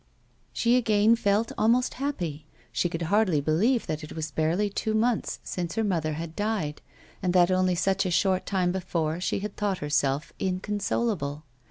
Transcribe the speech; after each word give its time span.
She 0.51 0.77
again 0.77 1.15
felt 1.15 1.51
almost 1.59 1.93
happy. 1.93 2.47
She 2.71 2.89
could 2.89 3.03
hardly 3.03 3.39
believe 3.39 3.85
that 3.85 4.03
it 4.03 4.13
was 4.15 4.31
barely 4.31 4.67
two 4.67 4.95
months 4.95 5.39
since 5.43 5.75
her 5.75 5.83
mother 5.83 6.13
had 6.13 6.35
died, 6.35 6.81
and 7.21 7.33
that 7.33 7.51
only 7.51 7.75
such 7.75 8.07
a 8.07 8.09
short 8.09 8.47
time 8.47 8.71
before 8.71 9.21
she 9.21 9.41
had 9.41 9.55
thought 9.55 9.77
herself 9.77 10.33
inconsolable. 10.39 11.43